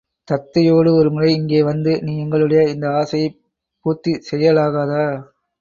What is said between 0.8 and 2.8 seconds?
ஒருமுறை இங்கே வந்து நீ எங்களுடைய